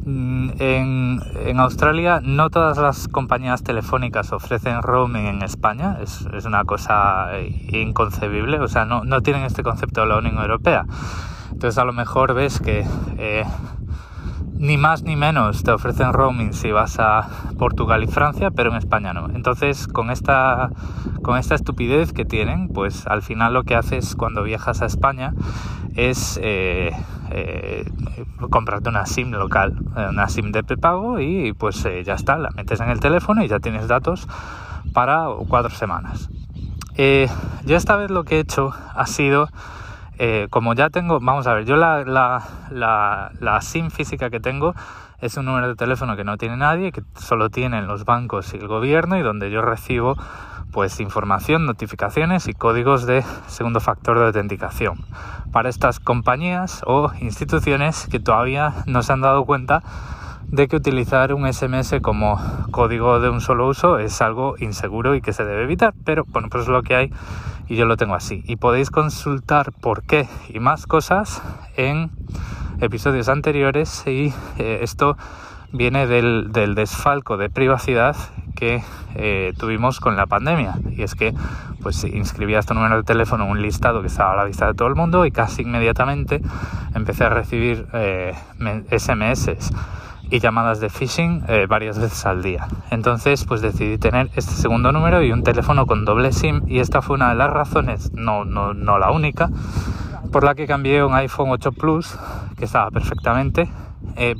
Mm, 0.06 0.52
en, 0.60 1.60
Australia 1.60 2.22
no 2.24 2.50
todas 2.50 2.78
las 2.78 3.08
compañías 3.08 3.64
telefónicas 3.64 4.32
ofrecen 4.32 4.82
roaming 4.82 5.26
en 5.26 5.42
España, 5.42 5.98
es, 6.02 6.26
una 6.46 6.64
cosa 6.64 7.38
eh, 7.38 7.68
inconcebible, 7.72 8.60
o 8.60 8.68
sea, 8.68 8.86
no, 8.86 9.04
no, 9.04 9.22
tienen 9.22 9.44
este 9.44 9.64
concepto 9.64 10.02
de 10.02 10.08
la 10.08 10.18
Unión 10.18 10.38
Europea. 10.38 10.86
Entonces 11.52 11.78
a 11.78 11.86
lo 11.86 11.94
mejor 11.94 12.34
ves 12.34 12.60
que 12.60 12.86
eh, 13.18 13.46
ni 14.62 14.78
más 14.78 15.02
ni 15.02 15.16
menos 15.16 15.64
te 15.64 15.72
ofrecen 15.72 16.14
roaming 16.14 16.54
si 16.54 16.72
vas 16.72 17.00
a 17.00 17.28
Portugal 17.58 18.04
y 18.04 18.08
Francia, 18.08 18.52
pero 18.52 18.70
en 18.70 18.78
España 18.78 19.12
no. 19.12 19.28
Entonces 19.34 19.88
con 19.88 20.12
esta, 20.12 20.70
con 21.24 21.38
esta 21.38 21.56
estupidez 21.56 22.14
que 22.14 22.26
tienen, 22.26 22.70
pues 22.70 23.08
al 23.08 23.24
final 23.24 23.56
lo 23.56 23.64
que 23.64 23.76
haces 23.76 24.16
cuando 24.16 24.44
viajas 24.44 24.82
a 24.82 24.86
España 24.86 25.34
es... 25.96 26.40
Eh, 26.42 26.92
eh, 27.34 27.90
comprarte 28.50 28.90
una 28.90 29.06
SIM 29.06 29.32
local, 29.32 29.80
eh, 29.96 30.08
una 30.10 30.28
SIM 30.28 30.52
de 30.52 30.64
prepago 30.64 31.22
y 31.22 31.54
pues 31.54 31.88
ya 32.06 32.14
está, 32.14 32.38
la 32.38 32.50
metes 32.50 32.82
en 32.82 32.90
el 32.90 33.00
teléfono 33.00 33.42
y 33.42 33.48
ya 33.48 33.60
tienes 33.60 33.88
datos 33.88 34.28
para 34.94 35.28
cuatro 35.48 35.72
semanas. 35.72 36.30
yo 36.98 37.78
esta 37.78 37.96
vez 37.96 38.12
lo 38.12 38.26
que 38.26 38.36
he 38.36 38.40
hecho 38.42 38.74
ha 38.94 39.06
sido, 39.06 39.48
como 40.50 40.76
ya 40.76 40.90
tengo, 40.90 41.20
vamos 41.20 41.48
a 41.48 41.54
ver, 41.54 41.66
yo 41.66 41.76
la, 41.76 42.04
la, 42.04 43.32
la, 43.40 43.62
SIM 43.62 43.90
física 43.90 44.30
que 44.30 44.40
tengo 44.40 44.76
es 45.20 45.36
un 45.38 45.46
número 45.46 45.68
de 45.68 45.76
teléfono 45.76 46.16
que 46.16 46.24
no 46.24 46.38
tiene 46.38 46.58
nadie, 46.58 46.92
que 46.92 47.02
solo 47.16 47.50
tienen 47.50 47.88
los 47.88 48.06
bancos 48.06 48.54
y 48.54 48.58
el 48.58 48.68
gobierno 48.68 49.18
y 49.18 49.24
donde 49.24 49.50
yo 49.50 49.62
recibo 49.62 50.16
pues 50.72 51.00
información, 51.00 51.66
notificaciones 51.66 52.48
y 52.48 52.54
códigos 52.54 53.06
de 53.06 53.24
segundo 53.48 53.80
factor 53.80 54.20
de 54.20 54.26
autenticación 54.26 55.00
para 55.52 55.70
estas 55.70 56.00
compañías 56.00 56.82
o 56.86 57.12
instituciones 57.20 58.08
que 58.08 58.20
todavía 58.20 58.74
no 58.86 59.02
se 59.04 59.14
han 59.14 59.22
dado 59.22 59.44
cuenta 59.46 59.82
de 60.52 60.68
que 60.68 60.76
utilizar 60.76 61.34
un 61.34 61.52
SMS 61.52 61.96
como 62.02 62.40
código 62.72 63.20
de 63.20 63.30
un 63.30 63.42
solo 63.42 63.68
uso 63.68 64.00
es 64.00 64.22
algo 64.22 64.56
inseguro 64.60 65.16
y 65.16 65.22
que 65.22 65.34
se 65.34 65.46
debe 65.46 65.64
evitar, 65.64 65.94
pero 66.06 66.26
bueno, 66.28 66.50
pues 66.50 66.64
es 66.64 66.70
lo 66.70 66.84
que 66.84 66.96
hay 66.96 67.12
y 67.72 67.78
yo 67.78 67.86
lo 67.86 67.96
tengo 67.96 68.16
así. 68.16 68.44
Y 68.48 68.58
podéis 68.58 68.92
consultar 68.92 69.72
por 69.72 70.04
qué 70.04 70.28
y 70.50 70.60
más 70.60 70.88
cosas 70.88 71.42
en 71.78 72.12
episodios 72.82 73.30
anteriores 73.30 74.04
y 74.06 74.34
eh, 74.58 74.80
esto 74.82 75.16
viene 75.72 76.06
del, 76.06 76.52
desfalco 76.52 77.38
de 77.38 77.50
privacidad 77.50 78.18
que 78.58 78.84
eh, 79.16 79.54
tuvimos 79.58 80.02
con 80.02 80.18
la 80.18 80.26
pandemia. 80.26 80.80
Y 80.98 81.04
es 81.04 81.16
que 81.16 81.34
pues 81.82 82.04
inscribías 82.04 82.66
tu 82.66 82.74
número 82.74 82.98
de 82.98 83.04
teléfono 83.04 83.46
en 83.46 83.52
un 83.52 83.62
listado 83.62 84.02
que 84.02 84.08
estaba 84.08 84.34
a 84.34 84.36
la 84.36 84.44
vista 84.44 84.68
de 84.68 84.74
todo 84.74 84.90
el 84.90 84.96
mundo 84.96 85.26
y 85.26 85.32
casi 85.32 85.62
inmediatamente 85.62 86.42
empecé 86.94 87.24
a 87.24 87.30
recibir 87.30 87.88
SMS 88.92 89.48
eh, 89.48 89.58
y 90.32 90.40
llamadas 90.40 90.80
de 90.80 90.90
phishing 90.90 91.44
eh, 91.48 91.68
varias 91.70 92.00
veces 92.00 92.26
al 92.26 92.42
día. 92.42 92.68
Entonces, 92.90 93.46
pues 93.46 93.62
decidí 93.62 94.00
tener 94.00 94.32
este 94.36 94.54
segundo 94.54 94.92
número 94.92 95.22
y 95.22 95.32
un 95.32 95.44
teléfono 95.44 95.86
con 95.86 96.06
doble 96.06 96.32
SIM 96.32 96.64
y 96.68 96.80
esta 96.80 97.04
fue 97.04 97.16
una 97.16 97.30
de 97.30 97.36
las 97.36 97.52
razones, 97.52 98.12
no, 98.14 98.46
no, 98.46 98.74
no 98.74 98.98
la 98.98 99.12
única, 99.12 99.50
por 100.32 100.44
la 100.44 100.56
que 100.56 100.66
cambié 100.66 101.04
un 101.04 101.14
iPhone 101.14 101.50
8 101.52 101.74
Plus, 101.74 102.18
que 102.58 102.66
estaba 102.66 102.90
perfectamente, 102.90 103.70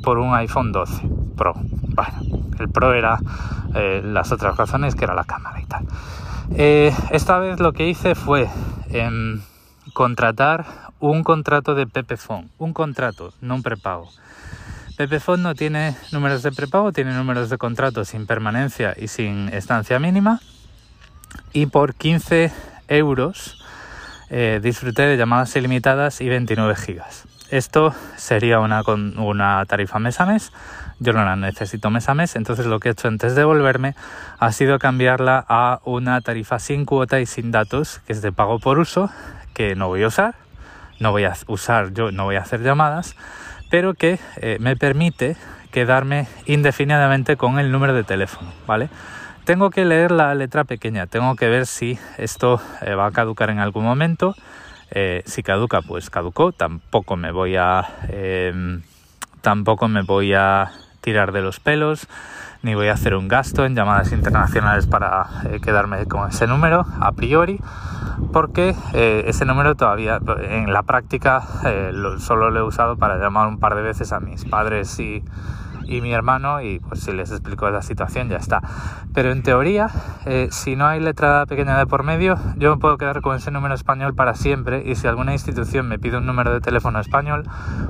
por 0.02 0.18
un 0.18 0.34
iPhone 0.34 0.72
12 0.72 1.08
Pro. 1.36 1.54
Bueno, 1.54 2.46
el 2.58 2.68
Pro 2.68 2.94
era 2.94 3.18
eh, 3.74 4.02
las 4.04 4.32
otras 4.32 4.56
razones, 4.56 4.94
que 4.94 5.04
era 5.04 5.14
la 5.14 5.24
cámara 5.24 5.60
y 5.60 5.66
tal. 5.66 5.86
Eh, 6.54 6.94
esta 7.10 7.38
vez 7.38 7.60
lo 7.60 7.72
que 7.72 7.88
hice 7.88 8.14
fue 8.14 8.48
em, 8.90 9.40
contratar 9.92 10.66
un 11.00 11.24
contrato 11.24 11.74
de 11.74 11.86
Pepefone, 11.86 12.48
un 12.58 12.72
contrato, 12.72 13.32
no 13.40 13.56
un 13.56 13.62
prepago. 13.62 14.08
Pepefone 14.96 15.42
no 15.42 15.54
tiene 15.54 15.96
números 16.12 16.42
de 16.42 16.52
prepago, 16.52 16.92
tiene 16.92 17.14
números 17.14 17.50
de 17.50 17.58
contrato 17.58 18.04
sin 18.04 18.26
permanencia 18.26 18.94
y 18.96 19.08
sin 19.08 19.48
estancia 19.48 19.98
mínima. 19.98 20.40
Y 21.52 21.66
por 21.66 21.94
15 21.94 22.52
euros 22.88 23.62
eh, 24.30 24.60
disfruté 24.62 25.02
de 25.02 25.16
llamadas 25.16 25.54
ilimitadas 25.56 26.20
y 26.20 26.28
29 26.28 26.76
gigas. 26.76 27.24
Esto 27.50 27.94
sería 28.16 28.60
una, 28.60 28.82
una 29.16 29.64
tarifa 29.66 29.98
mes 29.98 30.20
a 30.20 30.26
mes 30.26 30.52
yo 31.02 31.12
no 31.12 31.24
la 31.24 31.34
necesito 31.34 31.90
mes 31.90 32.08
a 32.08 32.14
mes, 32.14 32.36
entonces 32.36 32.66
lo 32.66 32.78
que 32.78 32.88
he 32.88 32.92
hecho 32.92 33.08
antes 33.08 33.34
de 33.34 33.42
volverme 33.42 33.96
ha 34.38 34.52
sido 34.52 34.78
cambiarla 34.78 35.44
a 35.48 35.80
una 35.84 36.20
tarifa 36.20 36.60
sin 36.60 36.84
cuota 36.84 37.18
y 37.18 37.26
sin 37.26 37.50
datos, 37.50 38.00
que 38.06 38.12
es 38.12 38.22
de 38.22 38.30
pago 38.30 38.60
por 38.60 38.78
uso, 38.78 39.10
que 39.52 39.74
no 39.74 39.88
voy 39.88 40.04
a 40.04 40.06
usar, 40.06 40.36
no 41.00 41.10
voy 41.10 41.24
a 41.24 41.34
usar 41.48 41.92
yo, 41.92 42.12
no 42.12 42.24
voy 42.24 42.36
a 42.36 42.42
hacer 42.42 42.62
llamadas, 42.62 43.16
pero 43.72 43.94
que 43.94 44.18
eh, 44.36 44.58
me 44.60 44.76
permite 44.76 45.34
quedarme 45.70 46.26
indefinidamente 46.44 47.38
con 47.38 47.58
el 47.58 47.72
número 47.72 47.94
de 47.94 48.04
teléfono, 48.04 48.52
¿vale? 48.66 48.90
Tengo 49.46 49.70
que 49.70 49.86
leer 49.86 50.10
la 50.10 50.34
letra 50.34 50.64
pequeña, 50.64 51.06
tengo 51.06 51.36
que 51.36 51.48
ver 51.48 51.64
si 51.64 51.98
esto 52.18 52.60
eh, 52.82 52.94
va 52.94 53.06
a 53.06 53.12
caducar 53.12 53.48
en 53.48 53.60
algún 53.60 53.84
momento. 53.84 54.34
Eh, 54.90 55.22
si 55.24 55.42
caduca, 55.42 55.80
pues 55.80 56.10
caducó. 56.10 56.52
Tampoco 56.52 57.16
me 57.16 57.32
voy 57.32 57.56
a 57.56 57.88
em, 58.10 58.82
tampoco 59.40 59.88
me 59.88 60.02
voy 60.02 60.34
a 60.34 60.72
tirar 61.00 61.32
de 61.32 61.40
los 61.40 61.58
pelos, 61.58 62.08
ni 62.62 62.74
voy 62.74 62.88
a 62.88 62.92
hacer 62.92 63.14
un 63.16 63.28
gasto 63.28 63.64
en 63.64 63.74
llamadas 63.74 64.12
internacionales 64.12 64.86
para 64.86 65.26
eh, 65.44 65.60
quedarme 65.60 66.06
con 66.06 66.28
ese 66.28 66.46
número 66.46 66.86
a 67.00 67.12
priori, 67.12 67.60
porque 68.32 68.74
eh, 68.92 69.24
ese 69.26 69.44
número 69.44 69.74
todavía 69.74 70.20
en 70.48 70.72
la 70.72 70.84
práctica 70.84 71.42
eh, 71.64 71.92
solo 72.18 72.50
lo 72.50 72.60
he 72.60 72.62
usado 72.62 72.96
para 72.96 73.18
llamar 73.18 73.48
un 73.48 73.58
par 73.58 73.74
de 73.74 73.82
veces 73.82 74.12
a 74.12 74.20
mis 74.20 74.44
padres 74.44 74.98
y, 75.00 75.24
y 75.86 76.00
mi 76.00 76.12
hermano 76.12 76.62
y 76.62 76.78
pues 76.78 77.00
si 77.00 77.12
les 77.12 77.32
explico 77.32 77.68
la 77.68 77.82
situación 77.82 78.28
ya 78.28 78.36
está. 78.36 78.62
Pero 79.12 79.32
en 79.32 79.42
teoría, 79.42 79.90
si 80.50 80.76
no 80.76 80.86
hay 80.86 81.00
letra 81.00 81.44
pequeña 81.46 81.76
de 81.76 81.86
por 81.86 82.04
medio, 82.04 82.38
yo 82.56 82.74
me 82.74 82.80
puedo 82.80 82.96
quedar 82.96 83.20
con 83.20 83.36
ese 83.36 83.50
número 83.50 83.74
español 83.74 84.14
para 84.14 84.34
siempre 84.34 84.84
y 84.86 84.94
si 84.94 85.08
alguna 85.08 85.32
institución 85.32 85.88
me 85.88 85.98
pide 85.98 86.16
un 86.16 86.26
número 86.26 86.52
de 86.52 86.60
teléfono 86.60 87.00
español, 87.00 87.44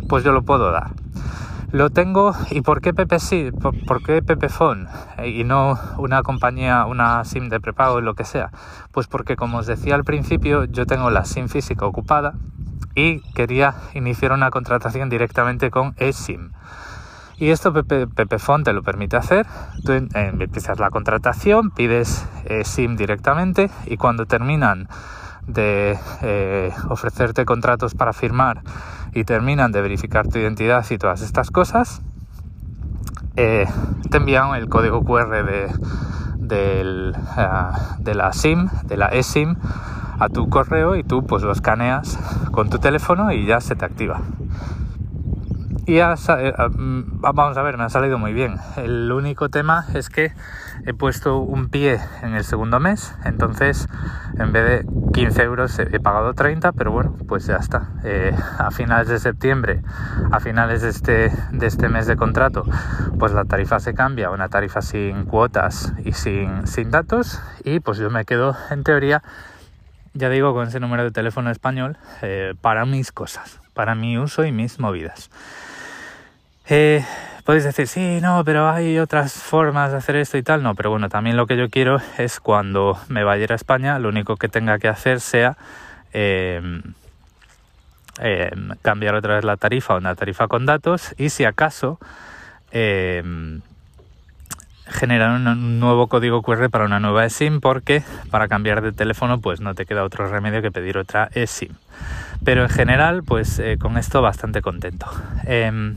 pues 0.08 0.24
yo 0.24 0.32
lo 0.32 0.42
puedo 0.42 0.72
dar. 0.72 0.92
Lo 1.72 1.88
tengo 1.88 2.34
y 2.50 2.60
¿por 2.60 2.82
qué 2.82 2.92
Pepe 2.92 3.18
sí? 3.18 3.50
¿Por, 3.50 4.02
qué 4.02 4.20
Pepefone 4.20 4.90
y 5.24 5.44
no 5.44 5.78
una 5.96 6.22
compañía, 6.22 6.84
una 6.84 7.24
SIM 7.24 7.48
de 7.48 7.60
prepago 7.60 8.02
lo 8.02 8.14
que 8.14 8.24
sea? 8.24 8.50
Pues 8.90 9.06
porque 9.06 9.36
como 9.36 9.56
os 9.56 9.66
decía 9.66 9.94
al 9.94 10.04
principio, 10.04 10.64
yo 10.64 10.84
tengo 10.84 11.08
la 11.08 11.24
SIM 11.24 11.48
física 11.48 11.86
ocupada 11.86 12.34
y 12.94 13.20
quería 13.32 13.74
iniciar 13.94 14.32
una 14.32 14.50
contratación 14.50 15.08
directamente 15.08 15.70
con 15.70 15.94
eSIM. 15.96 16.52
Y 17.38 17.48
esto 17.48 17.72
Pepe, 17.72 18.06
Pepefone 18.06 18.64
te 18.64 18.74
lo 18.74 18.82
permite 18.82 19.16
hacer. 19.16 19.46
Tú 19.82 19.92
eh, 19.92 20.08
empiezas 20.12 20.78
la 20.78 20.90
contratación, 20.90 21.70
pides 21.70 22.28
eSIM 22.44 22.96
directamente 22.96 23.70
y 23.86 23.96
cuando 23.96 24.26
terminan 24.26 24.88
de 25.46 25.98
eh, 26.20 26.72
ofrecerte 26.90 27.46
contratos 27.46 27.94
para 27.94 28.12
firmar 28.12 28.62
y 29.14 29.24
terminan 29.24 29.72
de 29.72 29.82
verificar 29.82 30.28
tu 30.28 30.38
identidad 30.38 30.84
y 30.90 30.98
todas 30.98 31.22
estas 31.22 31.50
cosas, 31.50 32.02
eh, 33.36 33.66
te 34.10 34.16
envían 34.18 34.54
el 34.54 34.68
código 34.68 35.02
QR 35.04 35.44
de, 35.44 35.70
eh, 36.50 37.14
de 37.98 38.14
la 38.14 38.32
SIM, 38.32 38.68
de 38.84 38.96
la 38.96 39.06
eSIM, 39.06 39.56
a 40.18 40.28
tu 40.28 40.48
correo 40.48 40.96
y 40.96 41.02
tú 41.02 41.24
pues 41.24 41.42
lo 41.42 41.52
escaneas 41.52 42.18
con 42.52 42.70
tu 42.70 42.78
teléfono 42.78 43.32
y 43.32 43.46
ya 43.46 43.60
se 43.60 43.74
te 43.74 43.84
activa. 43.84 44.20
Y 45.92 45.96
ya, 45.96 46.14
mm, 46.14 47.20
vamos 47.20 47.54
a 47.58 47.60
ver, 47.60 47.76
me 47.76 47.84
ha 47.84 47.90
salido 47.90 48.16
muy 48.16 48.32
bien. 48.32 48.56
El 48.78 49.12
único 49.12 49.50
tema 49.50 49.84
es 49.92 50.08
que 50.08 50.32
he 50.86 50.94
puesto 50.94 51.36
un 51.36 51.68
pie 51.68 52.00
en 52.22 52.34
el 52.34 52.44
segundo 52.44 52.80
mes, 52.80 53.14
entonces 53.26 53.90
en 54.38 54.52
vez 54.52 54.86
de 54.86 54.86
15 55.12 55.42
euros 55.42 55.78
he 55.78 56.00
pagado 56.00 56.32
30, 56.32 56.72
pero 56.72 56.92
bueno, 56.92 57.18
pues 57.28 57.44
ya 57.44 57.56
está. 57.56 57.90
Eh, 58.04 58.34
a 58.56 58.70
finales 58.70 59.08
de 59.08 59.18
septiembre, 59.18 59.82
a 60.30 60.40
finales 60.40 60.80
de 60.80 60.88
este, 60.88 61.30
de 61.50 61.66
este 61.66 61.90
mes 61.90 62.06
de 62.06 62.16
contrato, 62.16 62.64
pues 63.18 63.32
la 63.32 63.44
tarifa 63.44 63.78
se 63.78 63.92
cambia 63.92 64.30
una 64.30 64.48
tarifa 64.48 64.80
sin 64.80 65.26
cuotas 65.26 65.92
y 66.06 66.12
sin, 66.12 66.66
sin 66.66 66.90
datos 66.90 67.38
y 67.64 67.80
pues 67.80 67.98
yo 67.98 68.08
me 68.08 68.24
quedo 68.24 68.56
en 68.70 68.82
teoría, 68.82 69.22
ya 70.14 70.30
digo, 70.30 70.54
con 70.54 70.68
ese 70.68 70.80
número 70.80 71.04
de 71.04 71.10
teléfono 71.10 71.50
español 71.50 71.98
eh, 72.22 72.54
para 72.62 72.86
mis 72.86 73.12
cosas, 73.12 73.60
para 73.74 73.94
mi 73.94 74.16
uso 74.16 74.46
y 74.46 74.52
mis 74.52 74.80
movidas. 74.80 75.28
Eh, 76.68 77.04
podéis 77.44 77.64
decir, 77.64 77.86
sí, 77.88 78.20
no, 78.20 78.44
pero 78.44 78.68
hay 78.68 78.98
otras 78.98 79.32
formas 79.32 79.92
de 79.92 79.98
hacer 79.98 80.16
esto 80.16 80.38
y 80.38 80.42
tal. 80.42 80.62
No, 80.62 80.74
pero 80.74 80.90
bueno, 80.90 81.08
también 81.08 81.36
lo 81.36 81.46
que 81.46 81.56
yo 81.56 81.68
quiero 81.68 82.00
es 82.18 82.40
cuando 82.40 82.98
me 83.08 83.24
vaya 83.24 83.46
a 83.50 83.54
España, 83.54 83.98
lo 83.98 84.08
único 84.08 84.36
que 84.36 84.48
tenga 84.48 84.78
que 84.78 84.88
hacer 84.88 85.20
sea 85.20 85.56
em, 86.12 86.82
cambiar 88.82 89.14
otra 89.14 89.36
vez 89.36 89.44
la 89.44 89.56
tarifa 89.56 89.96
una 89.96 90.14
tarifa 90.14 90.46
con 90.46 90.66
datos 90.66 91.14
y 91.16 91.30
si 91.30 91.44
acaso 91.44 91.98
em, 92.70 93.62
generar 94.86 95.30
un 95.30 95.80
nuevo 95.80 96.08
código 96.08 96.42
QR 96.42 96.68
para 96.70 96.84
una 96.84 97.00
nueva 97.00 97.24
eSIM 97.24 97.60
porque 97.60 98.02
para 98.30 98.48
cambiar 98.48 98.82
de 98.82 98.92
teléfono 98.92 99.40
pues 99.40 99.60
no 99.60 99.74
te 99.74 99.86
queda 99.86 100.04
otro 100.04 100.28
remedio 100.28 100.62
que 100.62 100.70
pedir 100.70 100.98
otra 100.98 101.30
eSIM. 101.34 101.72
Pero 102.44 102.62
en 102.62 102.68
general 102.68 103.22
pues 103.22 103.58
eh, 103.58 103.78
con 103.78 103.96
esto 103.96 104.22
bastante 104.22 104.62
contento. 104.62 105.06
Em, 105.44 105.96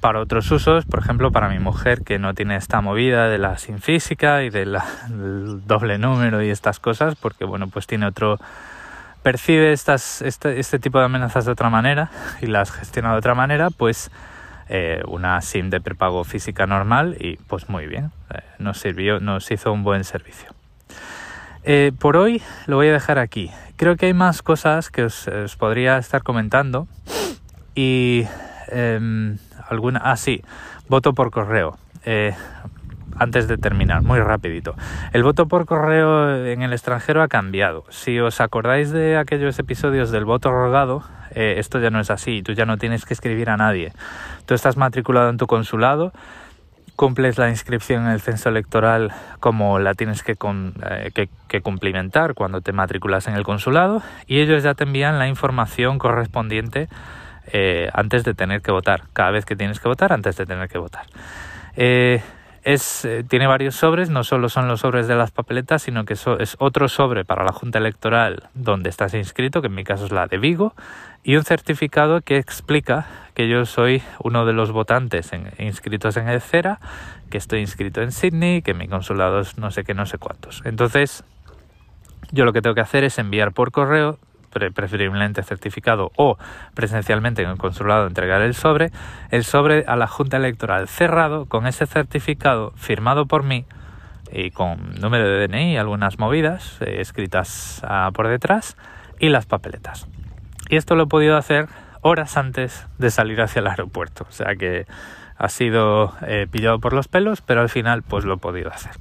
para 0.00 0.20
otros 0.20 0.50
usos, 0.50 0.84
por 0.84 0.98
ejemplo 0.98 1.30
para 1.30 1.48
mi 1.48 1.58
mujer 1.58 2.02
que 2.02 2.18
no 2.18 2.34
tiene 2.34 2.56
esta 2.56 2.80
movida 2.80 3.28
de 3.28 3.38
la 3.38 3.56
SIM 3.58 3.78
física 3.78 4.42
y 4.42 4.50
del 4.50 4.76
doble 5.66 5.98
número 5.98 6.42
y 6.42 6.50
estas 6.50 6.80
cosas 6.80 7.14
porque 7.14 7.44
bueno 7.44 7.68
pues 7.68 7.86
tiene 7.86 8.06
otro 8.06 8.38
percibe 9.22 9.72
estas, 9.72 10.20
este, 10.20 10.60
este 10.60 10.78
tipo 10.78 10.98
de 10.98 11.06
amenazas 11.06 11.46
de 11.46 11.52
otra 11.52 11.70
manera 11.70 12.10
y 12.42 12.46
las 12.46 12.70
gestiona 12.70 13.12
de 13.12 13.18
otra 13.18 13.34
manera 13.34 13.70
pues 13.70 14.10
eh, 14.68 15.02
una 15.06 15.40
SIM 15.40 15.70
de 15.70 15.80
prepago 15.80 16.24
física 16.24 16.66
normal 16.66 17.16
y 17.20 17.36
pues 17.36 17.68
muy 17.68 17.86
bien, 17.86 18.12
eh, 18.34 18.40
nos 18.58 18.78
sirvió, 18.78 19.20
nos 19.20 19.50
hizo 19.50 19.72
un 19.72 19.84
buen 19.84 20.04
servicio. 20.04 20.50
Eh, 21.64 21.92
por 21.98 22.16
hoy 22.16 22.42
lo 22.66 22.76
voy 22.76 22.88
a 22.88 22.92
dejar 22.92 23.18
aquí. 23.18 23.50
Creo 23.76 23.96
que 23.96 24.06
hay 24.06 24.14
más 24.14 24.42
cosas 24.42 24.90
que 24.90 25.04
os, 25.04 25.28
podría 25.58 25.98
estar 25.98 26.22
comentando 26.22 26.86
y 27.74 28.26
em, 28.68 29.38
alguna, 29.68 30.00
ah 30.04 30.16
sí, 30.16 30.42
voto 30.88 31.12
por 31.12 31.30
correo. 31.30 31.78
Antes 33.18 33.48
de 33.48 33.58
terminar, 33.58 34.02
muy 34.02 34.20
rapidito. 34.20 34.74
El 35.12 35.22
voto 35.22 35.46
por 35.46 35.66
correo 35.66 36.46
en 36.46 36.62
el 36.62 36.72
extranjero 36.72 37.22
ha 37.22 37.28
cambiado. 37.28 37.84
Si 37.90 38.18
os 38.20 38.40
acordáis 38.40 38.90
de 38.90 39.16
aquellos 39.16 39.58
episodios 39.58 40.10
del 40.10 40.24
voto 40.24 40.50
rogado, 40.50 41.02
eh, 41.34 41.56
esto 41.58 41.80
ya 41.80 41.90
no 41.90 42.00
es 42.00 42.10
así, 42.10 42.42
tú 42.42 42.52
ya 42.52 42.66
no 42.66 42.78
tienes 42.78 43.04
que 43.04 43.14
escribir 43.14 43.50
a 43.50 43.56
nadie. 43.56 43.92
Tú 44.46 44.54
estás 44.54 44.76
matriculado 44.76 45.30
en 45.30 45.36
tu 45.36 45.46
consulado 45.46 46.12
cumples 46.96 47.38
la 47.38 47.48
inscripción 47.50 48.04
en 48.04 48.12
el 48.12 48.20
censo 48.20 48.48
electoral 48.48 49.12
como 49.40 49.78
la 49.78 49.94
tienes 49.94 50.22
que, 50.22 50.36
eh, 50.36 51.28
que, 51.48 51.60
cumplimentar 51.60 52.34
cuando 52.34 52.60
te 52.60 52.72
matriculas 52.72 53.26
en 53.26 53.34
el 53.34 53.42
consulado 53.42 54.02
y 54.26 54.40
ellos 54.40 54.62
ya 54.62 54.74
te 54.74 54.84
envían 54.84 55.18
la 55.18 55.28
información 55.28 55.98
correspondiente 55.98 56.88
eh, 57.52 57.90
antes 57.92 58.24
de 58.24 58.34
tener 58.34 58.62
que 58.62 58.70
votar, 58.70 59.04
cada 59.12 59.30
vez 59.30 59.44
que 59.44 59.56
tienes 59.56 59.80
que 59.80 59.88
votar, 59.88 60.12
antes 60.12 60.36
de 60.36 60.46
tener 60.46 60.68
que 60.68 60.78
votar. 60.78 61.06
Eh, 61.76 62.22
es, 62.64 63.06
tiene 63.28 63.46
varios 63.46 63.76
sobres, 63.76 64.10
no 64.10 64.24
solo 64.24 64.48
son 64.48 64.68
los 64.68 64.80
sobres 64.80 65.06
de 65.06 65.14
las 65.14 65.30
papeletas, 65.30 65.82
sino 65.82 66.04
que 66.04 66.14
es 66.14 66.56
otro 66.58 66.88
sobre 66.88 67.24
para 67.24 67.44
la 67.44 67.52
Junta 67.52 67.78
Electoral 67.78 68.48
donde 68.54 68.88
estás 68.90 69.14
inscrito, 69.14 69.60
que 69.60 69.68
en 69.68 69.74
mi 69.74 69.84
caso 69.84 70.06
es 70.06 70.12
la 70.12 70.26
de 70.26 70.38
Vigo, 70.38 70.74
y 71.22 71.36
un 71.36 71.44
certificado 71.44 72.20
que 72.20 72.36
explica 72.36 73.06
que 73.34 73.48
yo 73.48 73.64
soy 73.66 74.02
uno 74.22 74.46
de 74.46 74.52
los 74.52 74.72
votantes 74.72 75.30
inscritos 75.58 76.16
en 76.16 76.28
el 76.28 76.40
que 77.30 77.38
estoy 77.38 77.60
inscrito 77.60 78.00
en 78.00 78.12
Sydney, 78.12 78.62
que 78.62 78.74
mi 78.74 78.88
consulado 78.88 79.40
es 79.40 79.58
no 79.58 79.70
sé 79.70 79.84
qué, 79.84 79.94
no 79.94 80.06
sé 80.06 80.18
cuántos. 80.18 80.62
Entonces, 80.64 81.24
yo 82.30 82.44
lo 82.44 82.52
que 82.52 82.62
tengo 82.62 82.74
que 82.74 82.80
hacer 82.80 83.04
es 83.04 83.18
enviar 83.18 83.52
por 83.52 83.72
correo, 83.72 84.18
preferiblemente 84.72 85.42
certificado 85.42 86.10
o 86.16 86.38
presencialmente 86.74 87.42
en 87.42 87.50
el 87.50 87.58
consulado, 87.58 88.06
entregar 88.06 88.42
el 88.42 88.54
sobre, 88.54 88.90
el 89.30 89.44
sobre 89.44 89.84
a 89.86 89.96
la 89.96 90.06
Junta 90.06 90.36
Electoral 90.36 90.88
cerrado 90.88 91.46
con 91.46 91.66
ese 91.66 91.86
certificado 91.86 92.72
firmado 92.76 93.26
por 93.26 93.42
mí 93.42 93.66
y 94.32 94.50
con 94.50 94.94
número 95.00 95.28
de 95.28 95.46
DNI 95.46 95.76
algunas 95.76 96.18
movidas 96.18 96.78
eh, 96.80 97.00
escritas 97.00 97.82
ah, 97.84 98.10
por 98.12 98.28
detrás 98.28 98.76
y 99.20 99.28
las 99.28 99.46
papeletas. 99.46 100.08
Y 100.68 100.76
esto 100.76 100.96
lo 100.96 101.04
he 101.04 101.06
podido 101.06 101.36
hacer 101.36 101.68
horas 102.00 102.36
antes 102.36 102.86
de 102.98 103.10
salir 103.10 103.40
hacia 103.40 103.60
el 103.60 103.66
aeropuerto. 103.66 104.26
O 104.28 104.32
sea 104.32 104.56
que 104.56 104.86
ha 105.36 105.48
sido 105.48 106.14
eh, 106.26 106.46
pillado 106.50 106.78
por 106.78 106.92
los 106.92 107.08
pelos, 107.08 107.40
pero 107.40 107.60
al 107.60 107.68
final 107.68 108.02
pues 108.02 108.24
lo 108.24 108.34
he 108.34 108.38
podido 108.38 108.70
hacer. 108.70 108.92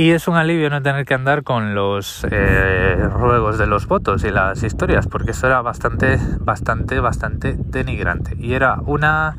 Y 0.00 0.12
es 0.12 0.28
un 0.28 0.36
alivio 0.36 0.70
no 0.70 0.80
tener 0.80 1.04
que 1.04 1.14
andar 1.14 1.42
con 1.42 1.74
los 1.74 2.24
eh, 2.30 2.96
ruegos 3.10 3.58
de 3.58 3.66
los 3.66 3.88
votos 3.88 4.22
y 4.22 4.30
las 4.30 4.62
historias, 4.62 5.08
porque 5.08 5.32
eso 5.32 5.48
era 5.48 5.60
bastante, 5.60 6.20
bastante, 6.38 7.00
bastante 7.00 7.56
denigrante. 7.58 8.36
Y 8.38 8.52
era 8.54 8.78
una, 8.86 9.34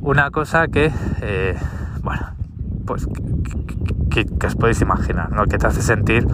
una 0.00 0.32
cosa 0.32 0.66
que, 0.66 0.90
eh, 1.22 1.56
bueno, 2.02 2.34
pues 2.84 3.06
os 4.46 4.56
podéis 4.56 4.80
imaginar, 4.80 5.30
¿no? 5.32 5.46
que 5.46 5.58
te 5.58 5.66
hace 5.66 5.82
sentir, 5.82 6.26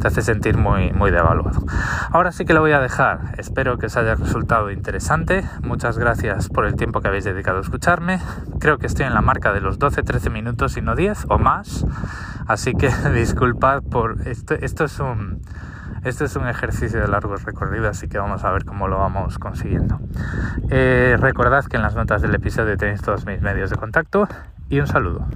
te 0.00 0.08
hace 0.08 0.22
sentir 0.22 0.56
muy, 0.56 0.92
muy 0.92 1.10
devaluado. 1.10 1.64
Ahora 2.10 2.32
sí 2.32 2.44
que 2.44 2.54
lo 2.54 2.60
voy 2.60 2.72
a 2.72 2.80
dejar. 2.80 3.34
Espero 3.38 3.78
que 3.78 3.86
os 3.86 3.96
haya 3.96 4.14
resultado 4.14 4.70
interesante. 4.70 5.44
Muchas 5.62 5.98
gracias 5.98 6.48
por 6.48 6.66
el 6.66 6.74
tiempo 6.74 7.00
que 7.00 7.08
habéis 7.08 7.24
dedicado 7.24 7.58
a 7.58 7.60
escucharme. 7.60 8.20
Creo 8.58 8.78
que 8.78 8.86
estoy 8.86 9.06
en 9.06 9.14
la 9.14 9.20
marca 9.22 9.52
de 9.52 9.60
los 9.60 9.78
12-13 9.78 10.30
minutos 10.30 10.76
y 10.76 10.82
no 10.82 10.94
10 10.94 11.26
o 11.28 11.38
más. 11.38 11.86
Así 12.46 12.74
que 12.74 12.88
disculpad 13.14 13.82
por 13.82 14.26
esto. 14.26 14.54
Esto 14.54 14.84
es 14.84 14.98
un 15.00 15.40
esto 16.04 16.24
es 16.24 16.34
un 16.34 16.48
ejercicio 16.48 17.00
de 17.00 17.06
largo 17.06 17.36
recorrido, 17.36 17.88
así 17.88 18.08
que 18.08 18.18
vamos 18.18 18.42
a 18.42 18.50
ver 18.50 18.64
cómo 18.64 18.88
lo 18.88 18.98
vamos 18.98 19.38
consiguiendo. 19.38 20.00
Eh, 20.68 21.16
recordad 21.20 21.64
que 21.66 21.76
en 21.76 21.82
las 21.82 21.94
notas 21.94 22.22
del 22.22 22.34
episodio 22.34 22.76
tenéis 22.76 23.02
todos 23.02 23.24
mis 23.24 23.40
medios 23.40 23.70
de 23.70 23.76
contacto 23.76 24.26
y 24.68 24.80
un 24.80 24.88
saludo. 24.88 25.28